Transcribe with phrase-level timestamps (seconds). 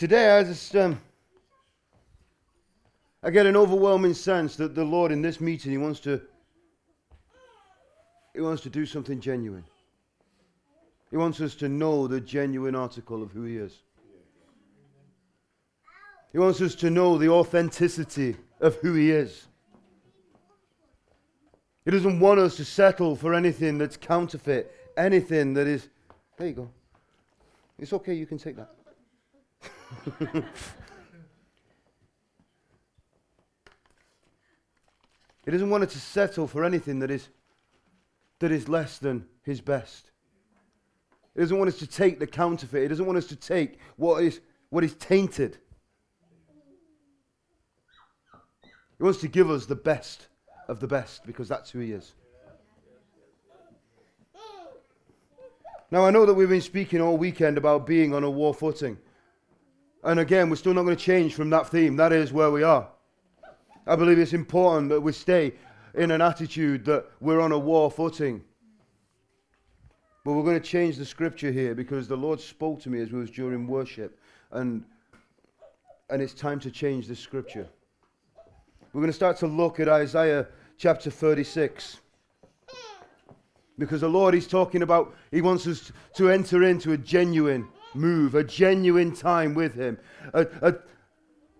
[0.00, 0.98] Today, I just um,
[3.22, 6.22] I get an overwhelming sense that the Lord in this meeting, He wants to
[8.34, 9.64] He wants to do something genuine.
[11.10, 13.76] He wants us to know the genuine article of who He is.
[16.32, 19.48] He wants us to know the authenticity of who He is.
[21.84, 25.90] He doesn't want us to settle for anything that's counterfeit, anything that is.
[26.38, 26.70] There you go.
[27.78, 28.79] It's okay, you can take that.
[35.44, 37.28] He doesn't want us to settle for anything that is,
[38.38, 40.10] that is less than His best.
[41.34, 42.82] He doesn't want us to take the counterfeit.
[42.82, 44.40] He doesn't want us to take what is,
[44.70, 45.58] what is tainted.
[48.98, 50.28] He wants to give us the best
[50.68, 52.14] of the best because that's who He is.
[55.90, 58.98] Now, I know that we've been speaking all weekend about being on a war footing.
[60.02, 61.96] And again, we're still not going to change from that theme.
[61.96, 62.88] That is where we are.
[63.86, 65.52] I believe it's important that we stay
[65.94, 68.42] in an attitude that we're on a war footing.
[70.24, 73.10] But we're going to change the scripture here because the Lord spoke to me as
[73.10, 74.18] we was during worship.
[74.52, 74.84] And,
[76.08, 77.66] and it's time to change the scripture.
[78.92, 80.46] We're going to start to look at Isaiah
[80.78, 82.00] chapter 36.
[83.78, 88.34] Because the Lord is talking about, He wants us to enter into a genuine move,
[88.34, 89.98] a genuine time with Him.
[90.34, 90.74] A, a,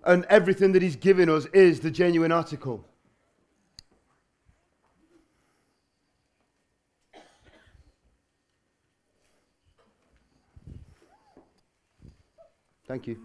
[0.04, 2.84] and everything that He's given us is the genuine article.
[12.86, 13.20] Thank you.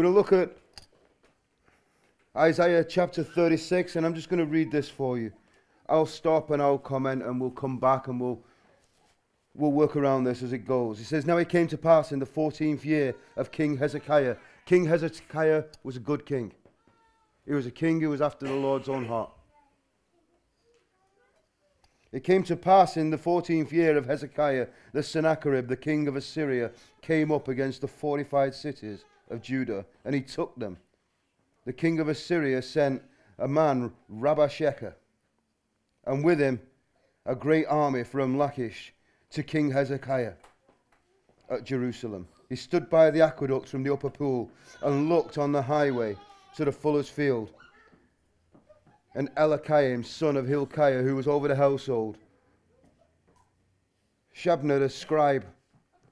[0.00, 0.56] We're going to look at
[2.34, 5.30] Isaiah chapter 36, and I'm just going to read this for you.
[5.90, 8.40] I'll stop and I'll comment, and we'll come back and we'll,
[9.54, 10.96] we'll work around this as it goes.
[10.96, 14.36] He says, Now it came to pass in the 14th year of King Hezekiah.
[14.64, 16.54] King Hezekiah was a good king,
[17.46, 19.30] he was a king who was after the Lord's own heart.
[22.10, 26.16] It came to pass in the 14th year of Hezekiah, that Sennacherib, the king of
[26.16, 26.70] Assyria,
[27.02, 30.76] came up against the fortified cities of Judah, and he took them.
[31.64, 33.02] The king of Assyria sent
[33.38, 34.94] a man, Rabashakeh,
[36.04, 36.60] and with him
[37.26, 38.92] a great army from Lachish
[39.30, 40.32] to King Hezekiah
[41.48, 42.26] at Jerusalem.
[42.48, 44.50] He stood by the aqueduct from the upper pool
[44.82, 46.16] and looked on the highway
[46.56, 47.50] to the fuller's field.
[49.14, 52.18] And Eliakim, son of Hilkiah, who was over the household,
[54.34, 55.44] Shabna the scribe,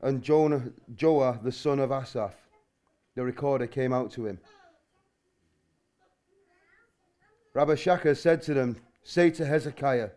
[0.02, 0.62] and Jonah,
[0.96, 2.34] Joah the son of Asaph,
[3.18, 4.38] the recorder came out to him.
[7.52, 10.10] Rabashakeh said to them, Say to Hezekiah,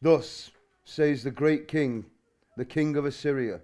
[0.00, 0.50] Thus
[0.86, 2.06] says the great king,
[2.56, 3.60] the king of Assyria,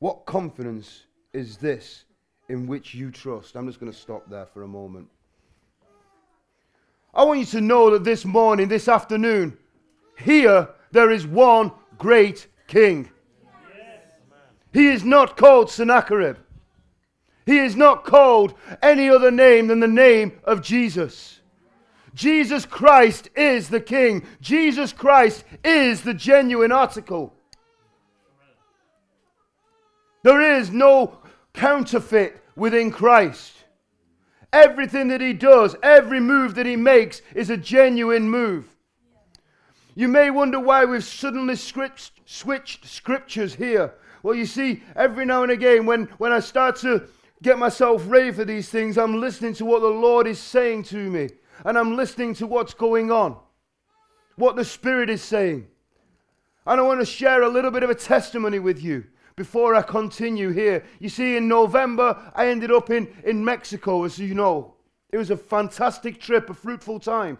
[0.00, 2.04] What confidence is this
[2.50, 3.56] in which you trust?
[3.56, 5.08] I'm just going to stop there for a moment.
[7.14, 9.56] I want you to know that this morning, this afternoon,
[10.18, 13.08] here there is one great king.
[13.42, 14.02] Yes.
[14.74, 16.36] He is not called Sennacherib.
[17.46, 21.40] He is not called any other name than the name of Jesus.
[22.12, 24.26] Jesus Christ is the King.
[24.40, 27.32] Jesus Christ is the genuine article.
[30.24, 31.18] There is no
[31.54, 33.52] counterfeit within Christ.
[34.52, 38.66] Everything that he does, every move that he makes, is a genuine move.
[39.94, 43.94] You may wonder why we've suddenly switched scriptures here.
[44.22, 47.08] Well, you see, every now and again, when, when I start to
[47.42, 51.10] get myself ready for these things, I'm listening to what the Lord is saying to
[51.10, 51.30] me.
[51.64, 53.36] And I'm listening to what's going on,
[54.36, 55.66] what the Spirit is saying.
[56.66, 59.04] And I want to share a little bit of a testimony with you
[59.36, 60.84] before I continue here.
[60.98, 64.74] You see, in November, I ended up in, in Mexico, as you know.
[65.10, 67.38] It was a fantastic trip, a fruitful time.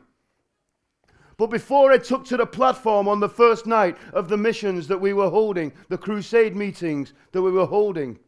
[1.37, 5.01] But before I took to the platform on the first night of the missions that
[5.01, 8.19] we were holding, the crusade meetings that we were holding,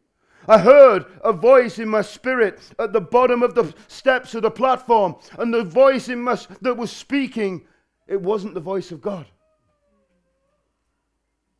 [0.49, 4.49] I heard a voice in my spirit at the bottom of the steps of the
[4.49, 7.67] platform, and the voice in my, that was speaking,
[8.07, 9.27] it wasn't the voice of God.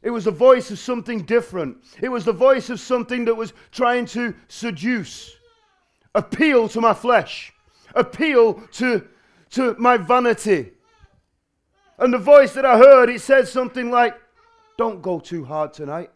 [0.01, 1.77] It was the voice of something different.
[2.01, 5.35] It was the voice of something that was trying to seduce,
[6.15, 7.53] appeal to my flesh,
[7.93, 9.07] appeal to,
[9.51, 10.71] to my vanity.
[11.99, 14.19] And the voice that I heard, it said something like,
[14.79, 16.09] Don't go too hard tonight.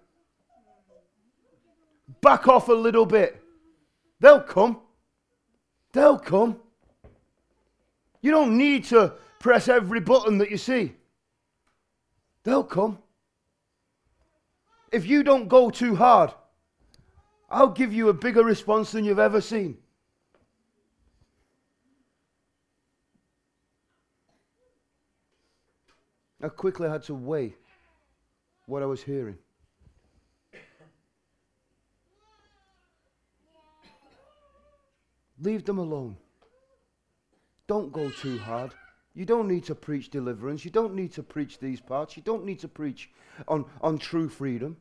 [2.23, 3.43] Back off a little bit.
[4.21, 4.79] They'll come.
[5.91, 6.57] They'll come.
[8.21, 10.93] You don't need to press every button that you see.
[12.45, 12.97] They'll come.
[14.93, 16.33] If you don't go too hard,
[17.49, 19.77] I'll give you a bigger response than you've ever seen.
[26.41, 27.55] I quickly had to weigh
[28.65, 29.37] what I was hearing.
[35.39, 36.17] Leave them alone.
[37.67, 38.71] Don't go too hard.
[39.15, 40.65] You don't need to preach deliverance.
[40.65, 42.17] You don't need to preach these parts.
[42.17, 43.09] You don't need to preach
[43.47, 44.77] on, on true freedom.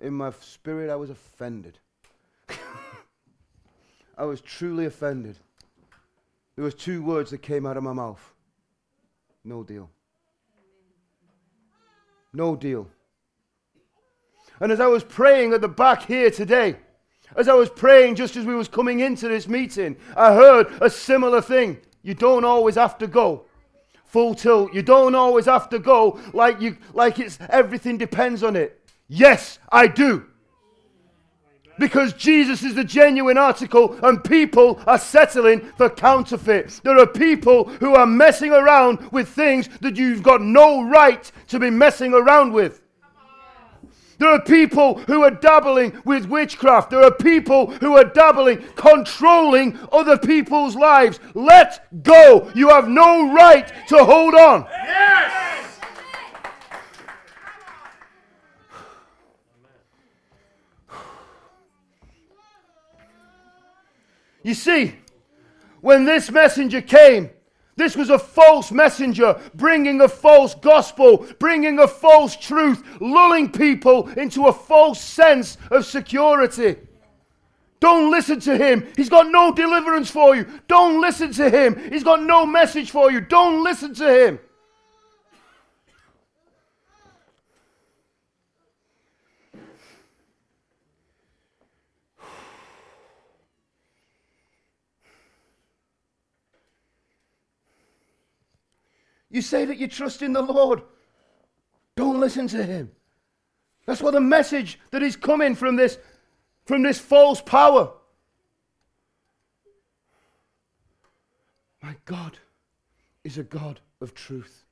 [0.00, 1.78] In my spirit, I was offended.
[4.18, 5.36] I was truly offended.
[6.56, 8.34] There was two words that came out of my mouth.
[9.44, 9.90] No deal.
[12.32, 12.88] No deal.
[14.60, 16.76] And as I was praying at the back here today,
[17.36, 20.90] as I was praying just as we was coming into this meeting, I heard a
[20.90, 21.78] similar thing.
[22.02, 23.46] You don't always have to go
[24.04, 24.74] full tilt.
[24.74, 28.80] You don't always have to go like you like it's everything depends on it.
[29.08, 30.26] Yes, I do.
[31.78, 36.80] Because Jesus is the genuine article and people are settling for counterfeit.
[36.84, 41.58] There are people who are messing around with things that you've got no right to
[41.58, 42.82] be messing around with.
[44.20, 46.90] There are people who are dabbling with witchcraft.
[46.90, 51.18] There are people who are dabbling, controlling other people's lives.
[51.32, 52.52] Let go.
[52.54, 54.66] You have no right to hold on.
[54.70, 55.80] Yes!
[64.42, 64.96] You see,
[65.80, 67.30] when this messenger came,
[67.80, 74.08] this was a false messenger bringing a false gospel, bringing a false truth, lulling people
[74.10, 76.76] into a false sense of security.
[77.80, 78.86] Don't listen to him.
[78.96, 80.46] He's got no deliverance for you.
[80.68, 81.90] Don't listen to him.
[81.90, 83.22] He's got no message for you.
[83.22, 84.38] Don't listen to him.
[99.30, 100.82] You say that you trust in the Lord.
[101.96, 102.90] Don't listen to him.
[103.86, 105.98] That's what the message that is coming from this,
[106.64, 107.92] from this false power.
[111.82, 112.38] My God
[113.24, 114.64] is a God of truth.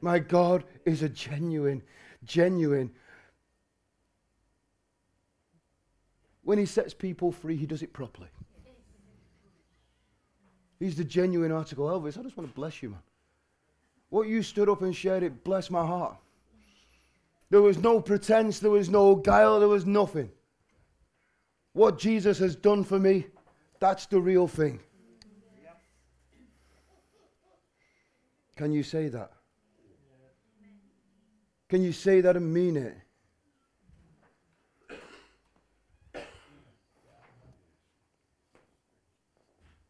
[0.00, 1.82] My God is a genuine,
[2.24, 2.90] genuine.
[6.42, 8.28] When he sets people free, he does it properly.
[10.78, 11.86] He's the genuine article.
[11.86, 13.00] Elvis, I just want to bless you, man.
[14.08, 16.16] What you stood up and shared, it blessed my heart.
[17.50, 20.30] There was no pretense, there was no guile, there was nothing.
[21.72, 23.26] What Jesus has done for me,
[23.78, 24.80] that's the real thing.
[28.56, 29.32] Can you say that?
[31.68, 32.96] Can you say that and mean it?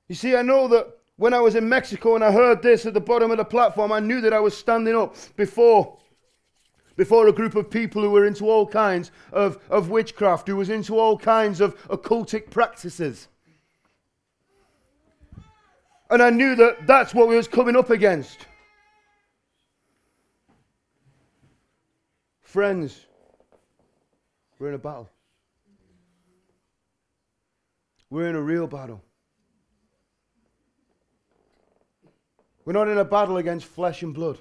[0.09, 2.95] You see, I know that when I was in Mexico and I heard this at
[2.95, 5.97] the bottom of the platform, I knew that I was standing up before,
[6.97, 10.69] before a group of people who were into all kinds of, of witchcraft, who was
[10.69, 13.29] into all kinds of occultic practices.
[16.11, 18.47] And I knew that that's what we was coming up against.
[22.43, 23.07] Friends,
[24.59, 25.09] we're in a battle.
[28.09, 29.03] We're in a real battle.
[32.67, 34.39] We're not in a battle against flesh and blood.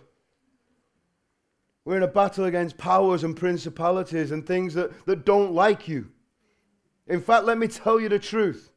[1.86, 6.10] We're in a battle against powers and principalities and things that, that don't like you.
[7.08, 8.72] In fact, let me tell you the truth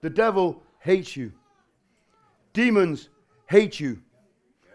[0.00, 1.32] the devil hates you,
[2.54, 3.10] demons
[3.48, 4.00] hate you,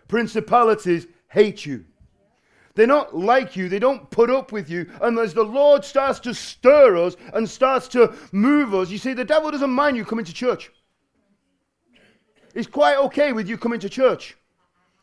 [0.08, 1.84] principalities hate you.
[2.75, 3.68] They're not like you.
[3.68, 4.90] They don't put up with you.
[5.01, 9.12] And as the Lord starts to stir us and starts to move us, you see,
[9.13, 10.72] the devil doesn't mind you coming to church.
[12.53, 14.38] He's quite okay with you coming to church.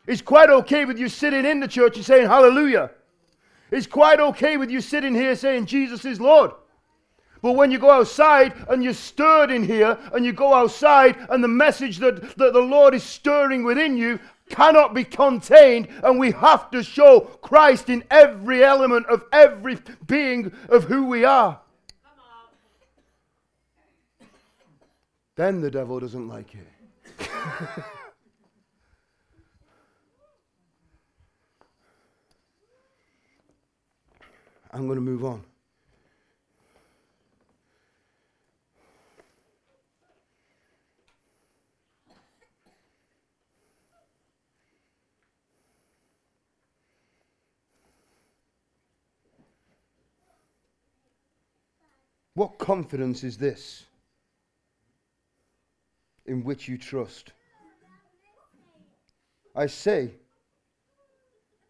[0.06, 2.90] It's quite okay with you sitting in the church and saying hallelujah.
[3.70, 6.52] It's quite okay with you sitting here saying Jesus is Lord.
[7.42, 11.44] But when you go outside and you're stirred in here and you go outside and
[11.44, 16.32] the message that, that the Lord is stirring within you cannot be contained and we
[16.32, 21.60] have to show Christ in every element of every being of who we are.
[25.36, 26.66] Then the devil doesn't like it.
[34.72, 35.42] I'm going to move on.
[52.34, 53.87] What confidence is this
[56.28, 57.32] in which you trust?
[59.56, 60.12] I say,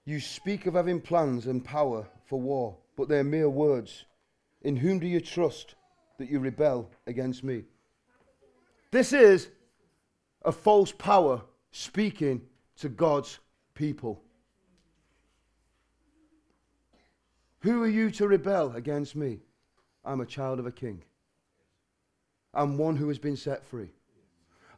[0.05, 4.05] you speak of having plans and power for war, but they're mere words.
[4.63, 5.75] In whom do you trust
[6.19, 7.65] that you rebel against me?
[8.91, 9.49] This is
[10.45, 12.43] a false power speaking
[12.79, 13.39] to God's
[13.75, 14.23] people.
[17.61, 19.41] Who are you to rebel against me?
[20.05, 21.03] I'm a child of a king.
[22.55, 23.91] I'm one who has been set free.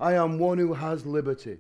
[0.00, 1.59] I am one who has liberty.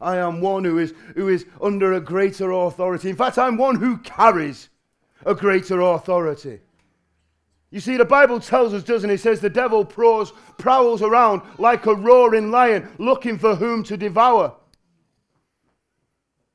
[0.00, 3.10] I am one who is, who is under a greater authority.
[3.10, 4.68] In fact, I'm one who carries
[5.24, 6.60] a greater authority.
[7.70, 9.14] You see, the Bible tells us, doesn't it?
[9.14, 13.96] It says the devil prowls, prowls around like a roaring lion looking for whom to
[13.96, 14.54] devour.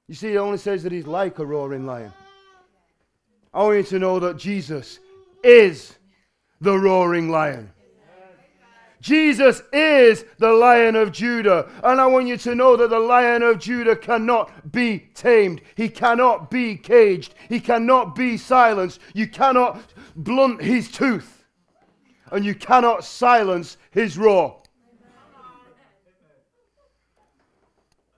[0.07, 2.13] You see, it only says that he's like a roaring lion.
[3.53, 4.99] I want you to know that Jesus
[5.43, 5.95] is
[6.61, 7.72] the roaring lion.
[9.03, 11.69] Jesus is the lion of Judah.
[11.83, 15.59] And I want you to know that the lion of Judah cannot be tamed.
[15.75, 17.35] He cannot be caged.
[17.49, 19.01] He cannot be silenced.
[19.13, 19.81] You cannot
[20.15, 21.43] blunt his tooth.
[22.31, 24.61] And you cannot silence his roar.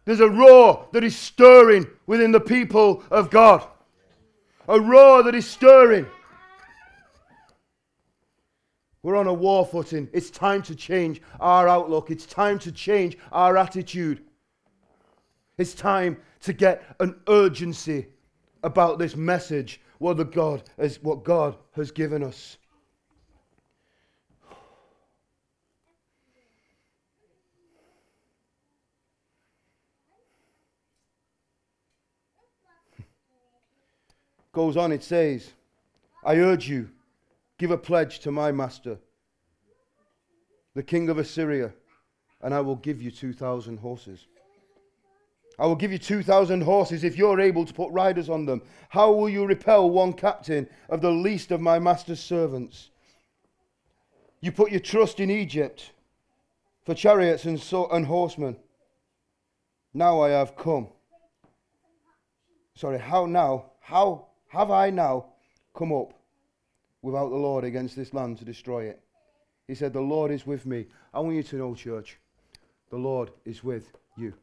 [0.06, 3.68] There's a roar that is stirring within the people of God.
[4.68, 6.06] A roar that is stirring.
[9.05, 10.09] We're on a war footing.
[10.13, 12.09] It's time to change our outlook.
[12.09, 14.24] It's time to change our attitude.
[15.59, 18.07] It's time to get an urgency
[18.63, 22.57] about this message, what, the God, is, what God has given us.
[34.51, 35.51] Goes on, it says,
[36.24, 36.89] I urge you
[37.57, 38.97] Give a pledge to my master,
[40.74, 41.74] the king of Assyria,
[42.41, 44.27] and I will give you 2,000 horses.
[45.57, 48.62] I will give you 2,000 horses if you're able to put riders on them.
[48.89, 52.89] How will you repel one captain of the least of my master's servants?
[54.41, 55.91] You put your trust in Egypt
[56.83, 58.57] for chariots and, so- and horsemen.
[59.93, 60.89] Now I have come.
[62.75, 63.71] Sorry, how now?
[63.79, 65.27] How have I now
[65.74, 66.13] come up
[67.05, 69.00] without the Lord against this land to destroy it.
[69.67, 70.88] He said, The Lord is with me.
[71.13, 72.17] I want you to know, church,
[72.89, 74.33] the Lord is with you.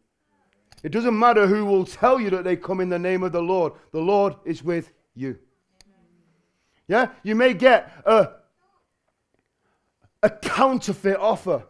[0.85, 3.43] It doesn't matter who will tell you that they come in the name of the
[3.43, 5.39] Lord, the Lord is with you.
[6.87, 7.09] Yeah?
[7.25, 8.29] You may get a,
[10.23, 11.65] a counterfeit offer.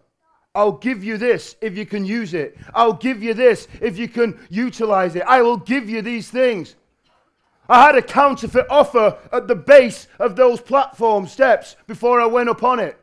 [0.55, 2.59] I'll give you this if you can use it.
[2.75, 5.23] I'll give you this if you can utilize it.
[5.23, 6.77] I will give you these things.
[7.73, 12.51] I had a counterfeit offer at the base of those platform steps before I went
[12.51, 12.99] up on it.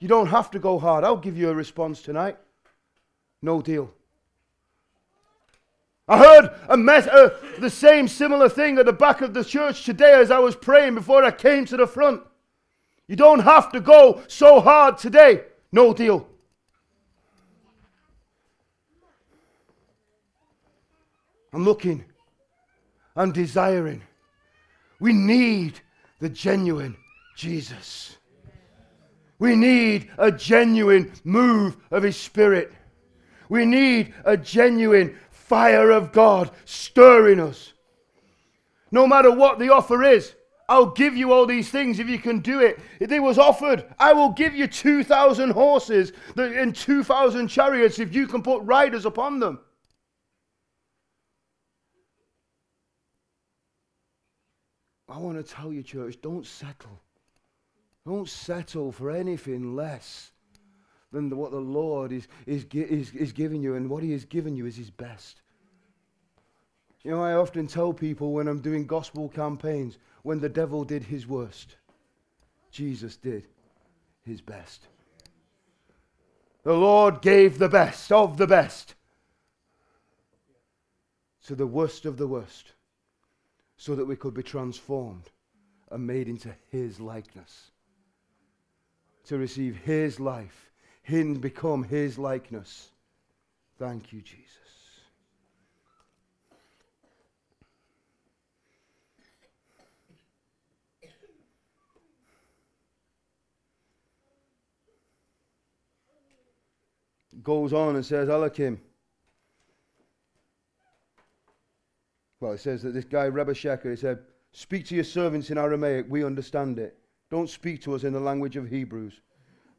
[0.00, 1.04] You don't have to go hard.
[1.04, 2.36] I'll give you a response tonight.
[3.42, 3.94] No deal.
[6.08, 9.84] I heard a mess, uh, the same similar thing at the back of the church
[9.84, 12.22] today as I was praying before I came to the front.
[13.06, 15.44] You don't have to go so hard today.
[15.70, 16.26] No deal.
[21.52, 22.04] I'm looking
[23.16, 24.02] I'm desiring.
[25.00, 25.80] We need
[26.20, 26.96] the genuine
[27.36, 28.16] Jesus.
[29.38, 32.72] We need a genuine move of His Spirit.
[33.48, 37.72] We need a genuine fire of God stirring us.
[38.90, 40.34] No matter what the offer is,
[40.68, 42.80] I'll give you all these things if you can do it.
[42.98, 48.26] If It was offered, I will give you 2,000 horses and 2,000 chariots if you
[48.26, 49.60] can put riders upon them.
[55.08, 57.00] I want to tell you, church, don't settle.
[58.04, 60.30] Don't settle for anything less
[61.12, 64.24] than the, what the Lord is, is, is, is giving you, and what He has
[64.24, 65.42] given you is His best.
[67.06, 71.04] You know, I often tell people when I'm doing gospel campaigns, when the devil did
[71.04, 71.76] his worst,
[72.72, 73.46] Jesus did
[74.24, 74.88] his best.
[76.64, 78.96] The Lord gave the best of the best
[81.44, 82.72] to the worst of the worst
[83.76, 85.30] so that we could be transformed
[85.90, 87.70] and made into his likeness.
[89.26, 90.70] To receive his life,
[91.02, 92.88] him become his likeness.
[93.78, 94.50] Thank you, Jesus.
[107.42, 108.80] Goes on and says, Elohim.
[112.40, 114.18] Well, it says that this guy, Rebbe he said,
[114.52, 116.98] Speak to your servants in Aramaic, we understand it.
[117.30, 119.20] Don't speak to us in the language of Hebrews,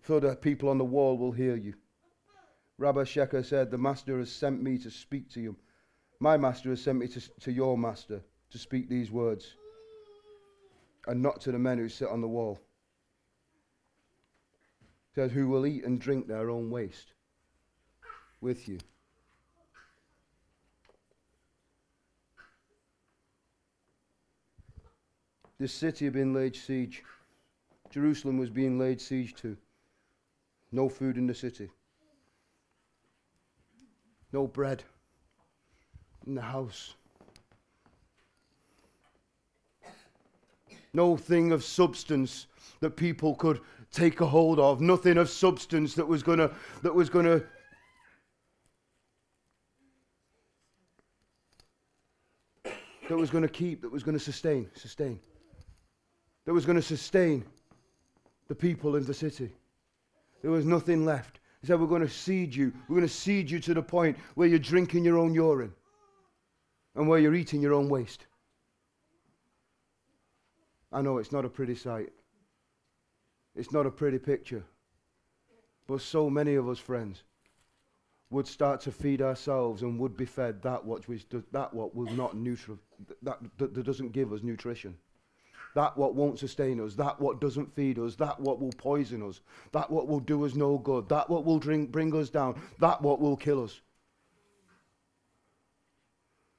[0.05, 1.73] so the people on the wall will hear you.
[2.79, 5.55] Rabashakeh said, The master has sent me to speak to you.
[6.19, 8.21] My master has sent me to, to your master
[8.51, 9.55] to speak these words,
[11.07, 12.59] and not to the men who sit on the wall.
[15.13, 17.13] He says, Who will eat and drink their own waste
[18.41, 18.79] with you.
[25.59, 27.03] This city had been laid siege.
[27.89, 29.57] Jerusalem was being laid siege to.
[30.71, 31.69] No food in the city.
[34.33, 34.83] No bread
[36.25, 36.93] in the house.
[40.93, 42.47] No thing of substance
[42.81, 43.61] that people could
[43.91, 44.81] take a hold of.
[44.81, 46.51] Nothing of substance that was gonna
[46.83, 47.41] that was gonna
[53.07, 55.19] that was going to keep, that was going to sustain, sustain,
[56.47, 57.43] that was going to sustain
[58.47, 59.51] the people in the city.
[60.41, 61.41] There was nothing left.
[61.59, 62.71] He said, We're going to seed you.
[62.87, 65.73] We're going to seed you to the point where you're drinking your own urine
[66.95, 68.27] and where you're eating your own waste.
[70.93, 72.13] I know it's not a pretty sight.
[73.53, 74.63] It's not a pretty picture.
[75.85, 77.23] But so many of us, friends,
[78.29, 82.37] would start to feed ourselves and would be fed that which that what will not
[82.37, 82.79] nutri-
[83.21, 84.95] that, that, that doesn't give us nutrition.
[85.77, 89.41] That what won't sustain us, that what doesn't feed us, that what will poison us,
[89.73, 92.99] that what will do us no good, that what will drink, bring us down, that
[92.99, 93.79] what will kill us.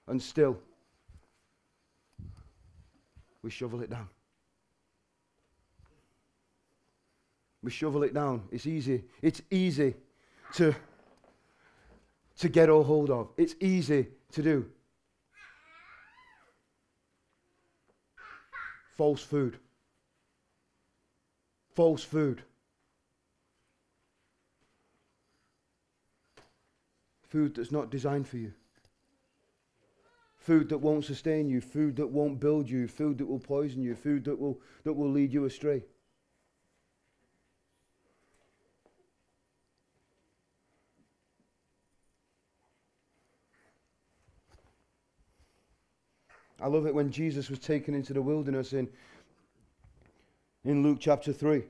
[0.07, 0.57] And still,
[3.43, 4.09] we shovel it down.
[7.65, 8.45] We shovel it down.
[8.53, 9.03] It's easy.
[9.21, 9.97] It's easy
[10.55, 10.73] to,
[12.39, 13.31] to get a hold of.
[13.37, 14.71] It's easy to do.
[18.99, 19.59] False food.
[21.73, 22.43] False food.
[27.23, 28.53] Food that's not designed for you.
[30.37, 33.95] Food that won't sustain you, food that won't build you, food that will poison you,
[33.95, 35.85] food that will, that will lead you astray.
[46.61, 48.89] I love it when Jesus was taken into the wilderness in,
[50.65, 51.63] in Luke chapter 3.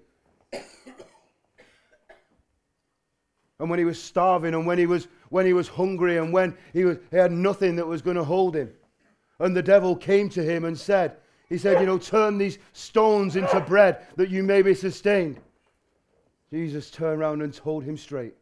[3.61, 6.57] and when he was starving and when he was, when he was hungry and when
[6.73, 8.73] he, was, he had nothing that was going to hold him.
[9.41, 11.19] And the devil came to him and said,
[11.51, 15.39] He said, You know, turn these stones into bread that you may be sustained.
[16.51, 18.35] Jesus turned around and told him straight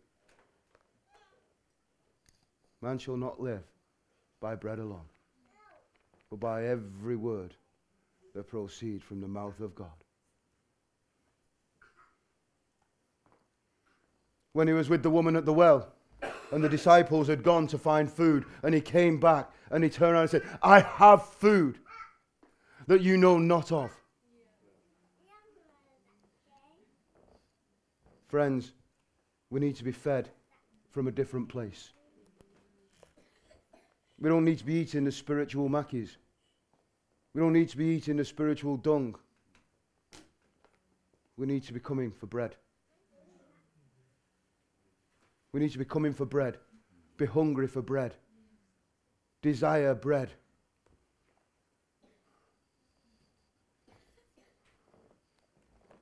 [2.80, 3.64] Man shall not live
[4.40, 5.06] by bread alone
[6.30, 7.54] but by every word
[8.34, 9.88] that proceeds from the mouth of God.
[14.52, 15.92] When he was with the woman at the well,
[16.50, 20.12] and the disciples had gone to find food, and he came back and he turned
[20.12, 21.78] around and said, I have food
[22.86, 23.90] that you know not of.
[28.28, 28.72] Friends,
[29.50, 30.30] we need to be fed
[30.90, 31.90] from a different place.
[34.20, 36.16] We don't need to be eating the spiritual Maccies.
[37.34, 39.14] We don't need to be eating the spiritual dung.
[41.36, 42.56] We need to be coming for bread.
[45.52, 46.56] We need to be coming for bread.
[47.18, 48.14] Be hungry for bread.
[49.42, 50.30] Desire bread.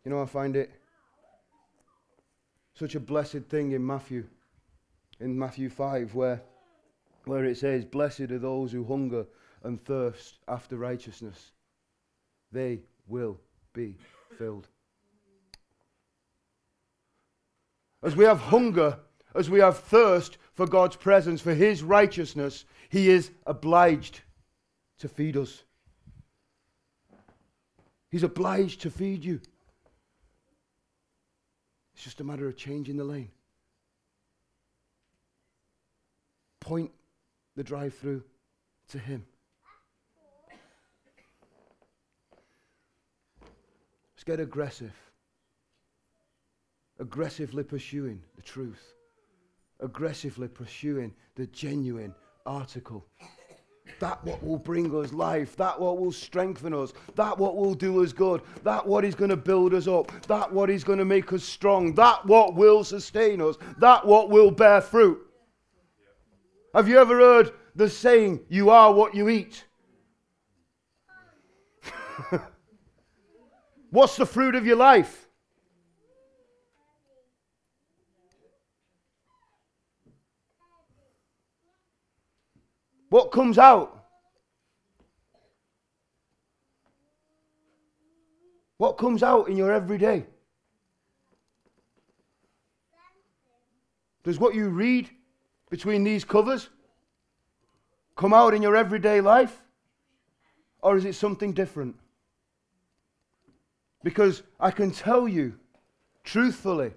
[0.04, 0.70] You know, I find it
[2.74, 4.24] such a blessed thing in Matthew,
[5.18, 6.42] in Matthew 5, where
[7.26, 9.26] where it says, Blessed are those who hunger
[9.62, 11.52] and thirst after righteousness.
[12.52, 13.40] They will
[13.72, 13.96] be
[14.38, 14.68] filled.
[18.02, 18.98] As we have hunger,
[19.34, 24.20] as we have thirst for God's presence, for His righteousness, He is obliged
[24.98, 25.64] to feed us.
[28.10, 29.40] He's obliged to feed you.
[31.94, 33.30] It's just a matter of changing the lane.
[36.60, 36.90] Point
[37.56, 38.22] the drive through
[38.88, 39.24] to Him.
[44.14, 44.92] Let's get aggressive.
[46.98, 48.94] Aggressively pursuing the truth.
[49.80, 52.14] Aggressively pursuing the genuine
[52.46, 53.04] article
[54.00, 58.02] that what will bring us life, that what will strengthen us, that what will do
[58.02, 61.04] us good, that what is going to build us up, that what is going to
[61.04, 65.20] make us strong, that what will sustain us, that what will bear fruit.
[66.74, 69.64] Have you ever heard the saying, you are what you eat?
[73.90, 75.28] What's the fruit of your life?
[83.08, 84.04] What comes out?
[88.78, 90.26] What comes out in your everyday?
[94.24, 95.08] Does what you read
[95.70, 96.68] between these covers
[98.16, 99.62] come out in your everyday life?
[100.82, 101.96] Or is it something different?
[104.02, 105.54] Because I can tell you
[106.24, 106.92] truthfully,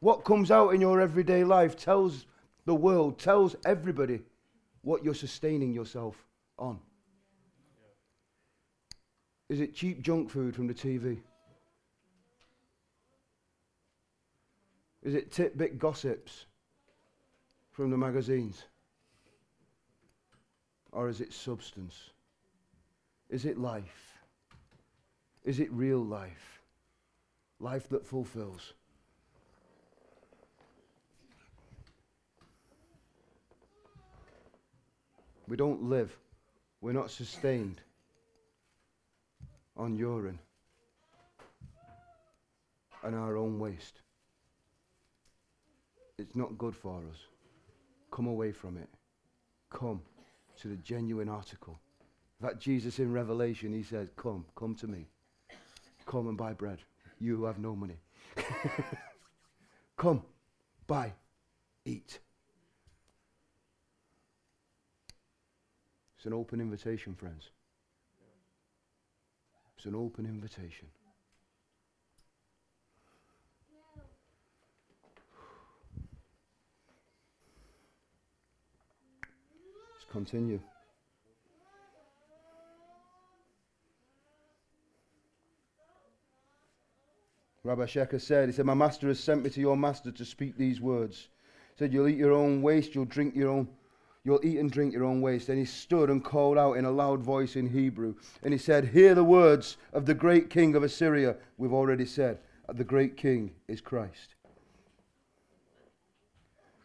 [0.00, 2.26] what comes out in your everyday life tells
[2.64, 4.20] the world, tells everybody
[4.82, 6.16] what you're sustaining yourself
[6.58, 6.80] on.
[9.48, 11.18] Is it cheap junk food from the TV?
[15.02, 16.46] Is it titbit gossips
[17.72, 18.64] from the magazines?
[20.92, 22.10] Or is it substance?
[23.30, 24.18] Is it life?
[25.42, 26.60] Is it real life?
[27.58, 28.74] Life that fulfills.
[35.48, 36.16] We don't live,
[36.80, 37.80] we're not sustained
[39.76, 40.38] on urine
[43.02, 44.00] and our own waste.
[46.18, 47.31] It's not good for us.
[48.12, 48.88] Come away from it.
[49.70, 50.02] Come
[50.60, 51.80] to the genuine article.
[52.40, 55.06] That Jesus in Revelation, he says, Come, come to me.
[56.06, 56.78] Come and buy bread.
[57.18, 57.96] You who have no money.
[59.96, 60.22] Come,
[60.86, 61.12] buy,
[61.84, 62.18] eat.
[66.16, 67.50] It's an open invitation, friends.
[69.76, 70.88] It's an open invitation.
[80.12, 80.60] Continue.
[87.64, 90.80] Rabashakeh said, he said, My master has sent me to your master to speak these
[90.80, 91.28] words.
[91.74, 93.68] He said, You'll eat your own waste, you'll drink your own,
[94.24, 95.48] you'll eat and drink your own waste.
[95.48, 98.14] And he stood and called out in a loud voice in Hebrew.
[98.42, 101.36] And he said, Hear the words of the great king of Assyria.
[101.56, 104.34] We've already said, the great king is Christ.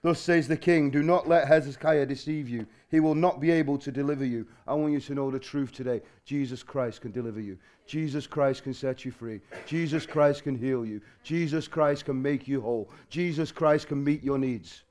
[0.01, 2.67] Thus says the king, Do not let Hezekiah deceive you.
[2.89, 4.45] He will not be able to deliver you.
[4.67, 6.01] I want you to know the truth today.
[6.23, 7.57] Jesus Christ can deliver you.
[7.85, 9.41] Jesus Christ can set you free.
[9.65, 11.01] Jesus Christ can heal you.
[11.23, 12.89] Jesus Christ can make you whole.
[13.09, 14.83] Jesus Christ can meet your needs.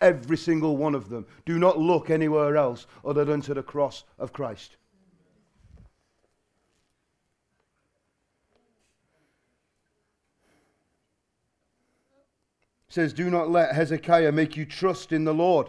[0.00, 1.26] Every single one of them.
[1.44, 4.76] Do not look anywhere else other than to the cross of Christ.
[12.96, 15.68] Says, Do not let Hezekiah make you trust in the Lord.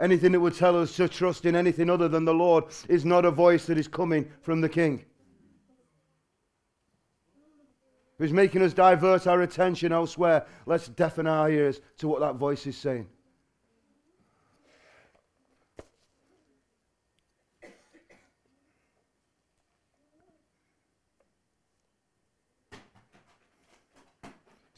[0.00, 3.24] Anything that would tell us to trust in anything other than the Lord is not
[3.24, 5.04] a voice that is coming from the King.
[8.18, 10.44] Who's making us divert our attention elsewhere.
[10.66, 13.06] Let's deafen our ears to what that voice is saying.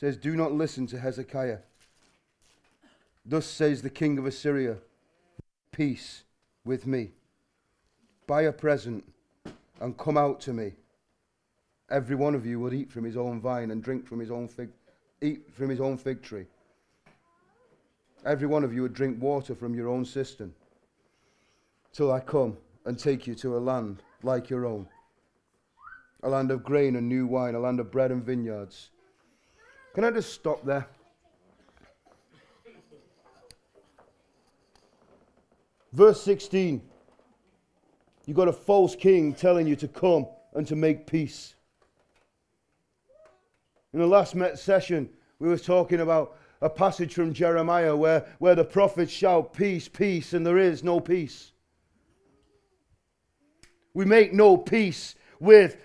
[0.01, 1.59] Says, Do not listen to Hezekiah.
[3.27, 4.79] Thus says the king of Assyria,
[5.73, 6.25] Peace
[6.65, 7.11] with me.
[8.27, 9.05] Buy a present
[9.79, 10.73] and come out to me.
[11.91, 14.49] Every one of you will eat from his own vine and drink from his own
[14.49, 14.71] fig,
[15.21, 16.47] eat from his own fig tree.
[18.25, 20.55] Every one of you would drink water from your own cistern
[21.93, 24.87] till I come and take you to a land like your own,
[26.23, 28.91] a land of grain and new wine, a land of bread and vineyards
[29.95, 30.87] can I just stop there?
[35.93, 36.83] Verse 16.
[38.27, 41.55] You've got a false king telling you to come and to make peace.
[43.93, 45.09] In the last met session,
[45.41, 50.33] we were talking about a passage from Jeremiah where, where the prophets shout, Peace, peace,
[50.33, 51.53] and there is no peace.
[53.95, 55.77] We make no peace with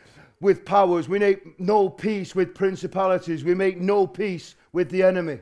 [0.41, 1.07] with powers.
[1.07, 3.43] We make no peace with principalities.
[3.43, 5.39] We make no peace with the enemy.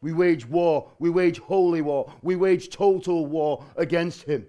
[0.00, 0.90] We wage war.
[0.98, 2.12] We wage holy war.
[2.22, 4.46] We wage total war against him.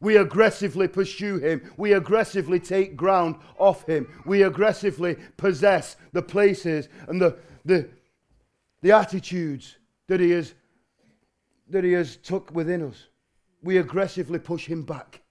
[0.00, 1.72] We aggressively pursue him.
[1.76, 4.08] We aggressively take ground off him.
[4.26, 7.88] We aggressively possess the places and the, the,
[8.82, 9.78] the attitudes
[10.08, 10.54] that he has
[11.68, 13.08] that He has took within us,
[13.62, 15.22] we aggressively push Him back.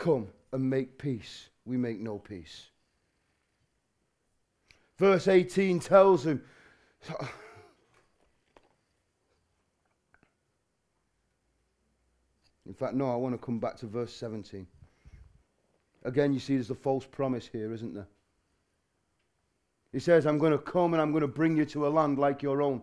[0.00, 1.50] Come and make peace.
[1.66, 2.68] We make no peace.
[4.96, 6.42] Verse 18 tells him,
[12.66, 14.66] In fact, no, I want to come back to verse 17.
[16.04, 18.08] Again, you see, there's a false promise here, isn't there?
[19.92, 22.18] He says, I'm going to come and I'm going to bring you to a land
[22.18, 22.80] like your own.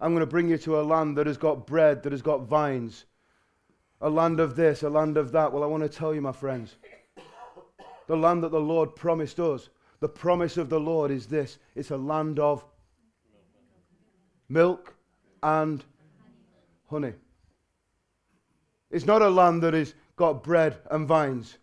[0.00, 2.42] I'm going to bring you to a land that has got bread, that has got
[2.42, 3.06] vines,
[4.04, 5.50] a land of this, a land of that.
[5.50, 6.76] Well, I want to tell you, my friends,
[8.06, 11.90] the land that the Lord promised us, the promise of the Lord is this it's
[11.90, 12.62] a land of
[14.50, 14.94] milk
[15.42, 15.82] and
[16.90, 17.14] honey.
[18.90, 21.56] It's not a land that has got bread and vines.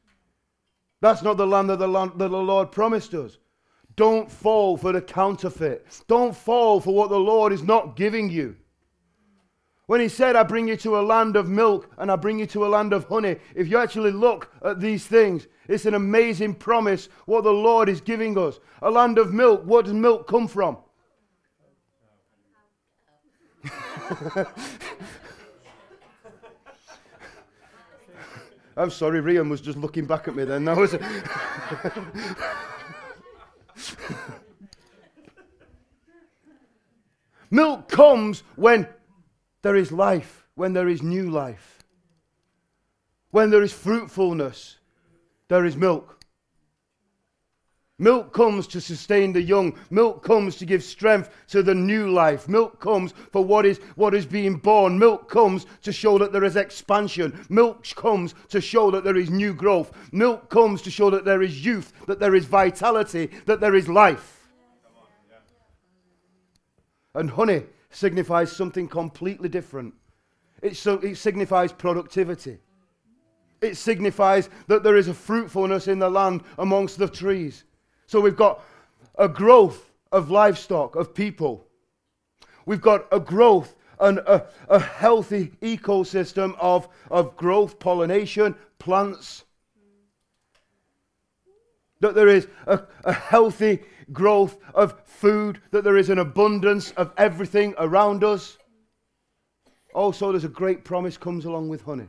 [0.99, 3.37] That's not the land that the, land that the Lord promised us.
[3.95, 5.85] Don't fall for the counterfeit.
[6.07, 8.55] Don't fall for what the Lord is not giving you.
[9.91, 12.45] When he said, I bring you to a land of milk and I bring you
[12.45, 16.55] to a land of honey, if you actually look at these things, it's an amazing
[16.55, 18.61] promise what the Lord is giving us.
[18.83, 20.77] A land of milk, what does milk come from?
[28.77, 30.63] I'm sorry, Rian was just looking back at me then.
[30.63, 30.95] That was.
[37.51, 38.87] Milk comes when
[39.61, 41.83] there is life, when there is new life.
[43.31, 44.77] When there is fruitfulness,
[45.47, 46.17] there is milk.
[47.97, 49.77] Milk comes to sustain the young.
[49.91, 52.49] Milk comes to give strength to the new life.
[52.49, 54.97] Milk comes for what is, what is being born.
[54.97, 57.45] Milk comes to show that there is expansion.
[57.47, 59.91] Milk comes to show that there is new growth.
[60.11, 63.87] Milk comes to show that there is youth, that there is vitality, that there is
[63.87, 64.49] life.
[67.13, 69.93] And honey signifies something completely different.
[70.61, 72.59] It, so, it signifies productivity.
[73.61, 77.63] It signifies that there is a fruitfulness in the land amongst the trees.
[78.07, 78.63] So we've got
[79.17, 81.67] a growth of livestock, of people.
[82.65, 89.43] We've got a growth and a, a healthy ecosystem of, of growth, pollination, plants.
[91.99, 97.11] That there is a, a healthy growth of food, that there is an abundance of
[97.17, 98.57] everything around us.
[99.93, 102.07] Also, there's a great promise comes along with honey.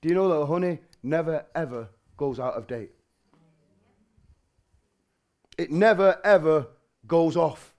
[0.00, 2.90] Do you know that honey never ever goes out of date?
[5.58, 6.68] It never, ever
[7.06, 7.74] goes off.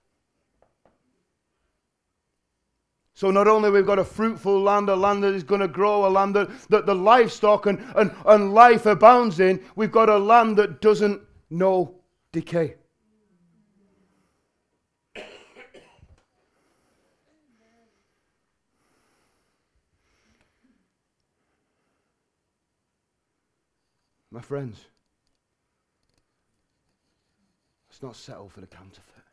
[3.14, 6.06] So not only we've got a fruitful land, a land that is going to grow,
[6.06, 10.16] a land that, that the livestock and, and, and life abounds in, we've got a
[10.16, 11.96] land that doesn't know
[12.30, 12.76] decay.
[24.30, 24.84] My friends,
[27.98, 29.24] Let's not settle for the counterfeit.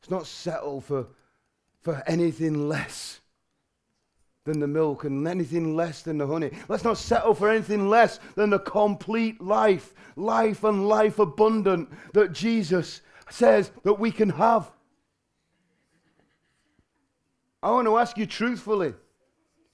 [0.00, 1.08] Let's not settle for,
[1.80, 3.18] for anything less
[4.44, 6.52] than the milk and anything less than the honey.
[6.68, 12.32] Let's not settle for anything less than the complete life, life and life abundant that
[12.32, 14.70] Jesus says that we can have.
[17.60, 18.94] I want to ask you truthfully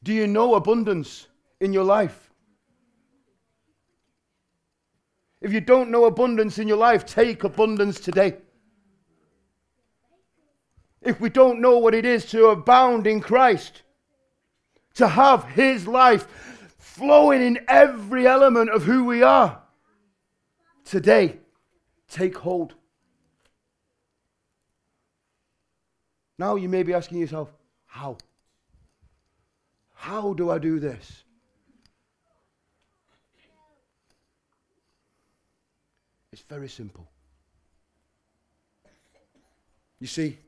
[0.02, 1.26] do you know abundance
[1.60, 2.27] in your life?
[5.40, 8.38] If you don't know abundance in your life, take abundance today.
[11.00, 13.82] If we don't know what it is to abound in Christ,
[14.94, 16.26] to have His life
[16.78, 19.62] flowing in every element of who we are,
[20.84, 21.38] today,
[22.08, 22.74] take hold.
[26.36, 27.52] Now you may be asking yourself,
[27.86, 28.16] how?
[29.94, 31.24] How do I do this?
[36.38, 37.04] It's very simple.
[39.98, 40.38] You see,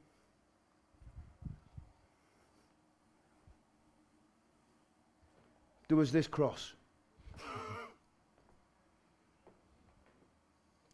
[5.89, 6.75] there was this cross.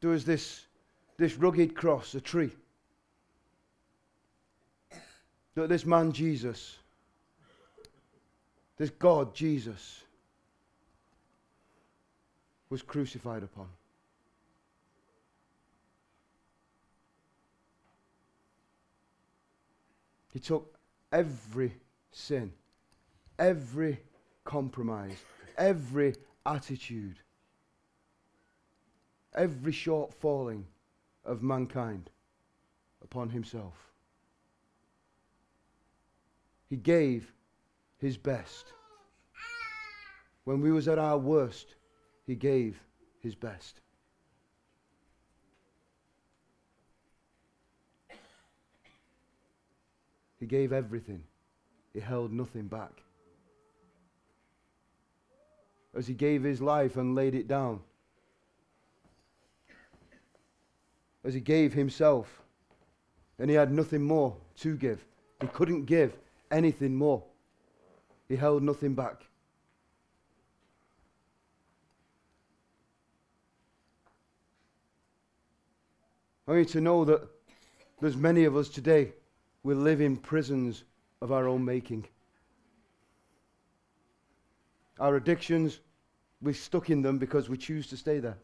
[0.00, 0.64] there was this,
[1.18, 2.52] this rugged cross, a tree.
[5.56, 6.78] That this man Jesus,
[8.78, 10.00] this God Jesus,
[12.70, 13.68] was crucified upon.
[20.36, 20.78] He took
[21.12, 21.72] every
[22.10, 22.52] sin,
[23.38, 23.98] every
[24.44, 25.16] compromise,
[25.56, 27.16] every attitude,
[29.34, 30.66] every short falling
[31.24, 32.10] of mankind
[33.02, 33.72] upon himself.
[36.68, 37.32] He gave
[37.96, 38.74] his best.
[40.44, 41.76] When we was at our worst,
[42.26, 42.78] he gave
[43.20, 43.80] his best.
[50.38, 51.22] He gave everything.
[51.92, 53.02] He held nothing back.
[55.94, 57.80] As he gave his life and laid it down.
[61.24, 62.42] As he gave himself.
[63.38, 65.04] And he had nothing more to give.
[65.40, 66.16] He couldn't give
[66.50, 67.22] anything more.
[68.28, 69.26] He held nothing back.
[76.48, 77.22] I need to know that
[78.00, 79.12] there's many of us today,
[79.66, 80.84] we live in prisons
[81.20, 82.06] of our own making.
[85.00, 85.80] Our addictions,
[86.40, 88.38] we're stuck in them because we choose to stay there.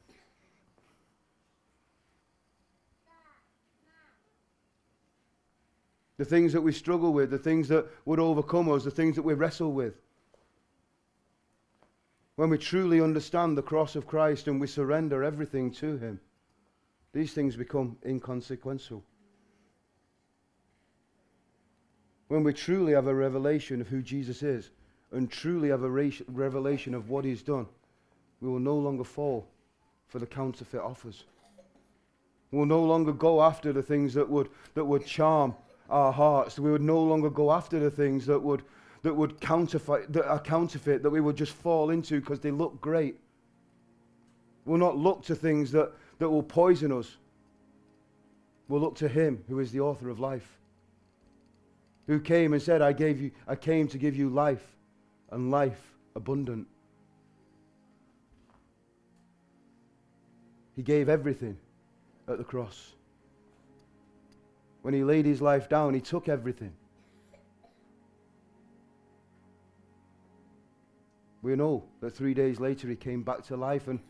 [6.19, 9.23] The things that we struggle with, the things that would overcome us, the things that
[9.23, 9.95] we wrestle with.
[12.35, 16.21] When we truly understand the cross of Christ and we surrender everything to Him
[17.13, 19.05] these things become inconsequential.
[22.33, 24.71] When we truly have a revelation of who Jesus is
[25.11, 27.67] and truly have a revelation of what he's done,
[28.41, 29.47] we will no longer fall
[30.09, 31.25] for the counterfeit offers.
[32.51, 35.55] We will no longer go after the things that would, that would charm
[35.91, 36.59] our hearts.
[36.59, 38.63] We would no longer go after the things that would,
[39.03, 42.81] that would counterfeit, that are counterfeit, that we would just fall into because they look
[42.81, 43.21] great.
[44.65, 47.15] We'll not look to things that, that will poison us.
[48.69, 50.62] We'll look to him who is the author of life.
[52.07, 54.65] Who came and said, I gave you I came to give you life
[55.31, 55.81] and life
[56.17, 56.67] abundant.
[60.75, 61.59] He gave everything
[62.29, 62.93] at the cross.
[64.83, 66.73] When he laid his life down, he took everything.
[71.43, 74.01] We know that three days later he came back to life and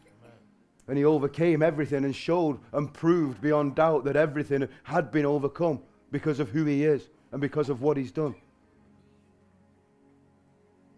[0.89, 5.81] and he overcame everything and showed and proved beyond doubt that everything had been overcome
[6.11, 8.35] because of who he is and because of what he's done.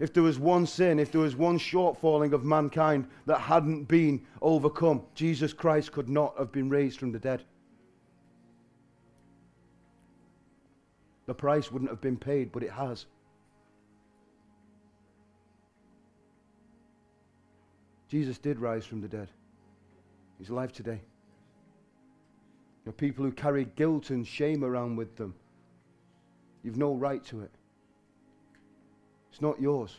[0.01, 4.27] If there was one sin, if there was one shortfalling of mankind that hadn't been
[4.43, 7.45] overcome, Jesus Christ could not have been raised from the dead.
[11.27, 13.07] The price wouldn't have been paid, but it has.
[18.09, 19.29] Jesus did rise from the dead.
[20.39, 21.01] He's alive today.
[22.87, 25.35] Are people who carry guilt and shame around with them.
[26.65, 27.51] You've no right to it.
[29.31, 29.97] It's not yours.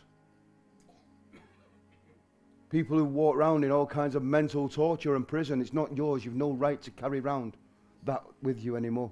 [2.68, 6.24] People who walk around in all kinds of mental torture and prison, it's not yours.
[6.24, 7.56] You've no right to carry around
[8.04, 9.10] that with you anymore.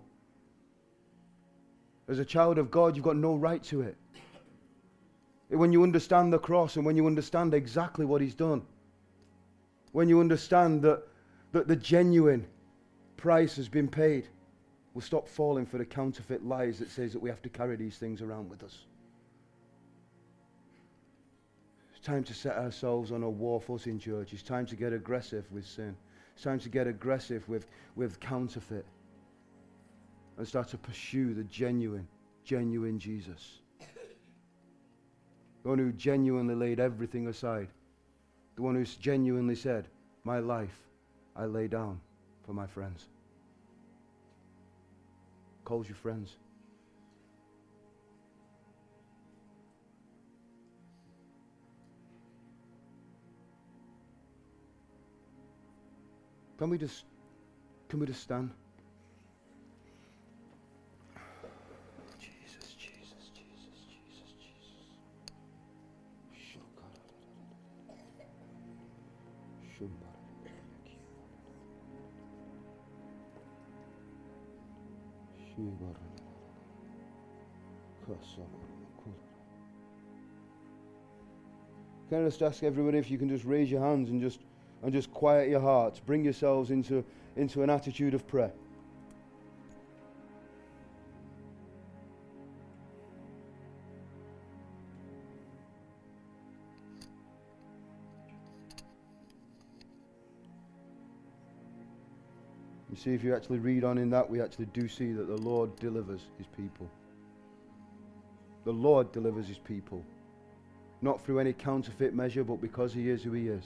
[2.08, 3.96] As a child of God, you've got no right to it.
[5.48, 8.62] When you understand the cross and when you understand exactly what He's done,
[9.92, 11.04] when you understand that
[11.54, 12.44] that the genuine
[13.16, 14.26] price has been paid,
[14.94, 17.98] we'll stop falling for the counterfeit lies that says that we have to carry these
[17.98, 18.78] things around with us.
[21.94, 24.32] It's time to set ourselves on a war footing, church.
[24.32, 25.96] It's time to get aggressive with sin.
[26.34, 28.86] It's time to get aggressive with, with counterfeit
[30.36, 32.06] and start to pursue the genuine,
[32.44, 33.60] genuine Jesus.
[35.62, 37.68] The one who genuinely laid everything aside.
[38.56, 39.88] The one who genuinely said,
[40.22, 40.78] My life
[41.34, 42.00] I lay down
[42.44, 43.08] for my friends.
[45.64, 46.36] Calls you friends.
[56.58, 57.04] Can we just
[57.88, 58.50] can we just stand?
[82.08, 84.40] Can I just ask everybody if you can just raise your hands and just
[84.84, 87.02] and just quiet your hearts, bring yourselves into,
[87.36, 88.52] into an attitude of prayer.
[102.94, 105.36] You see, if you actually read on in that, we actually do see that the
[105.36, 106.88] Lord delivers his people.
[108.64, 110.04] The Lord delivers his people.
[111.02, 113.64] Not through any counterfeit measure, but because he is who he is.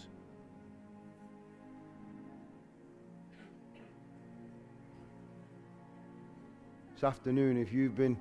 [6.95, 8.17] This afternoon, if you've been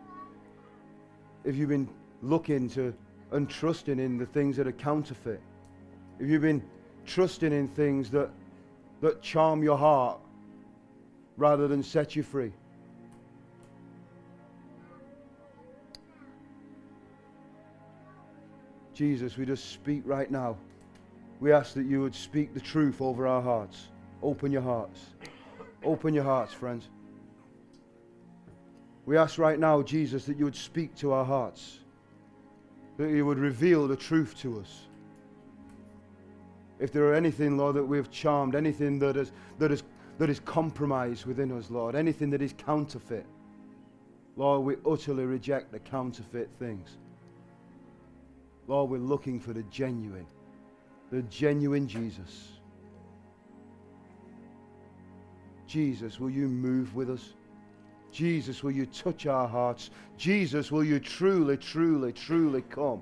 [1.45, 1.87] if you've been
[2.21, 2.93] looking to
[3.31, 5.39] and trusting in the things that are counterfeit,
[6.19, 6.61] if you've been
[7.05, 8.29] trusting in things that,
[8.99, 10.19] that charm your heart
[11.37, 12.51] rather than set you free.
[18.93, 20.57] Jesus, we just speak right now.
[21.39, 23.89] We ask that you would speak the truth over our hearts.
[24.23, 24.99] Open your hearts.
[25.83, 26.89] Open your hearts, friends.
[29.05, 31.79] We ask right now, Jesus, that you would speak to our hearts,
[32.97, 34.87] that you would reveal the truth to us.
[36.79, 39.83] If there are anything, Lord, that we've charmed, anything that is, that is,
[40.17, 43.25] that is compromised within us, Lord, anything that is counterfeit,
[44.35, 46.97] Lord, we utterly reject the counterfeit things.
[48.67, 50.27] Lord, we're looking for the genuine,
[51.11, 52.49] the genuine Jesus.
[55.65, 57.33] Jesus, will you move with us?
[58.11, 59.89] Jesus, will you touch our hearts?
[60.17, 63.01] Jesus, will you truly, truly, truly come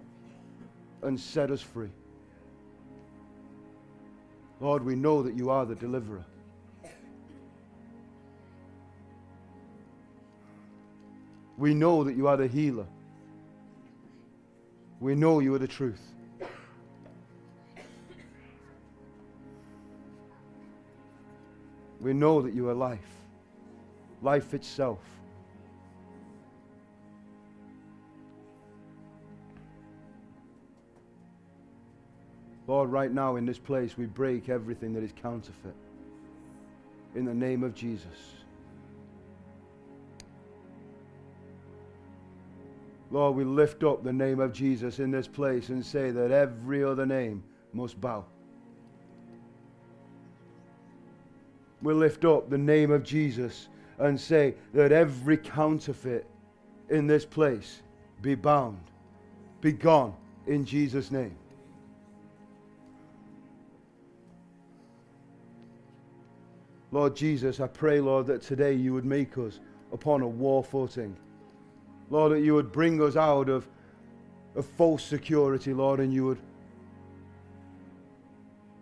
[1.03, 1.91] and set us free?
[4.59, 6.26] Lord, we know that you are the deliverer.
[11.58, 12.88] We know that you are the healer.
[14.99, 16.01] We know you are the truth.
[22.01, 22.99] We know that you are life,
[24.22, 24.99] life itself.
[32.68, 35.76] Lord, right now in this place, we break everything that is counterfeit.
[37.16, 38.45] In the name of Jesus.
[43.12, 46.84] Lord, we lift up the name of Jesus in this place and say that every
[46.84, 47.43] other name
[47.74, 48.26] must bow.
[51.82, 53.68] We lift up the name of Jesus
[53.99, 56.26] and say that every counterfeit
[56.89, 57.82] in this place
[58.22, 58.80] be bound,
[59.62, 60.16] be gone
[60.47, 61.36] in Jesus' name.
[66.91, 69.60] Lord Jesus, I pray, Lord, that today you would make us
[69.91, 71.16] upon a war footing.
[72.10, 73.68] Lord, that you would bring us out of,
[74.56, 76.39] of false security, Lord, and you would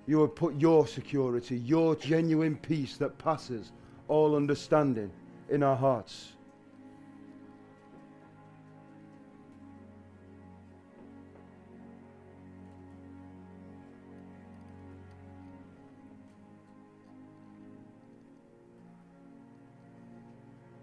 [0.06, 3.72] you would put your security, your genuine peace that passes
[4.10, 5.10] all understanding
[5.50, 6.34] in our hearts.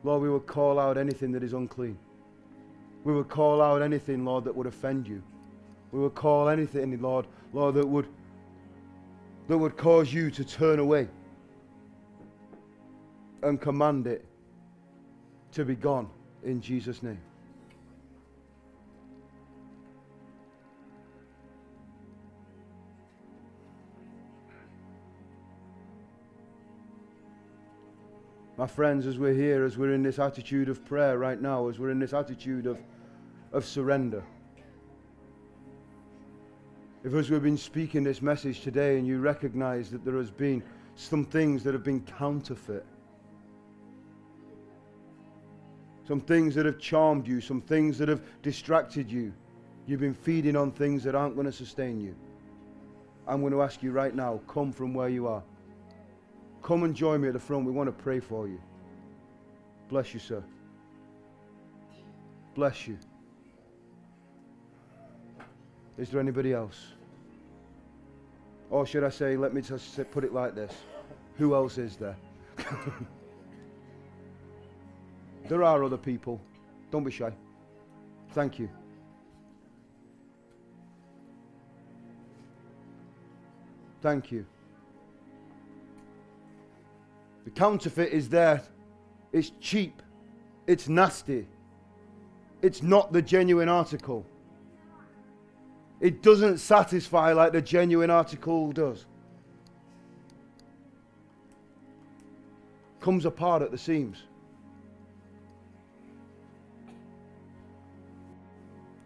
[0.02, 1.98] Lord, we would call out anything that is unclean.
[3.04, 5.22] We would call out anything, Lord, that would offend you.
[5.92, 8.06] We would call anything, Lord, Lord, that would
[9.48, 11.08] that would cause you to turn away
[13.42, 14.24] and command it
[15.52, 16.08] to be gone
[16.44, 17.20] in Jesus' name.
[28.60, 31.78] My friends, as we're here, as we're in this attitude of prayer right now, as
[31.78, 32.78] we're in this attitude of,
[33.54, 34.22] of surrender,
[37.02, 40.62] if as we've been speaking this message today and you recognize that there has been
[40.94, 42.84] some things that have been counterfeit,
[46.06, 49.32] some things that have charmed you, some things that have distracted you,
[49.86, 52.14] you've been feeding on things that aren't going to sustain you.
[53.26, 55.42] I'm going to ask you right now, come from where you are.
[56.62, 57.64] Come and join me at the front.
[57.64, 58.60] We want to pray for you.
[59.88, 60.42] Bless you, sir.
[62.54, 62.98] Bless you.
[65.98, 66.94] Is there anybody else?
[68.70, 70.72] Or should I say, let me just put it like this
[71.38, 72.16] Who else is there?
[75.48, 76.40] there are other people.
[76.90, 77.32] Don't be shy.
[78.32, 78.68] Thank you.
[84.00, 84.46] Thank you.
[87.44, 88.62] The counterfeit is there.
[89.32, 90.02] It's cheap.
[90.66, 91.46] It's nasty.
[92.62, 94.26] It's not the genuine article.
[96.00, 99.06] It doesn't satisfy like the genuine article does.
[103.00, 104.24] Comes apart at the seams.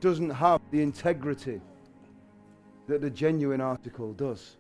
[0.01, 1.61] Doesn't have the integrity
[2.87, 4.57] that the genuine article does.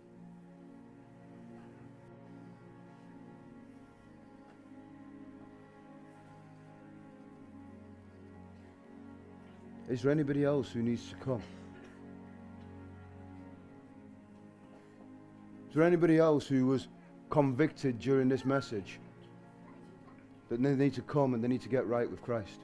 [9.89, 11.43] Is there anybody else who needs to come?
[15.68, 16.89] Is there anybody else who was
[17.30, 19.01] convicted during this message
[20.49, 22.61] that they need to come and they need to get right with Christ?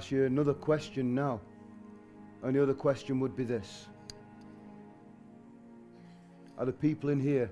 [0.00, 1.38] Ask you another question now.
[2.42, 3.88] And the other question would be this
[6.56, 7.50] Are the people in here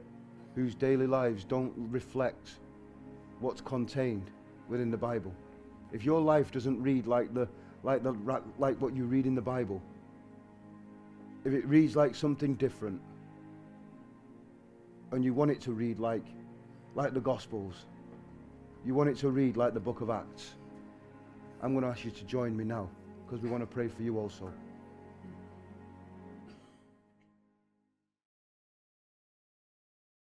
[0.55, 2.53] whose daily lives don't reflect
[3.41, 4.31] what's contained
[4.67, 5.35] within the Bible?
[5.93, 7.47] If your life doesn't read like, the,
[7.83, 8.17] like, the,
[8.59, 9.83] like what you read in the Bible,
[11.45, 12.99] if it reads like something different,
[15.13, 16.25] and you want it to read like,
[16.95, 17.85] like the Gospels,
[18.87, 20.55] you want it to read like the book of Acts,
[21.63, 22.89] I'm going to ask you to join me now
[23.25, 24.53] because we want to pray for you also.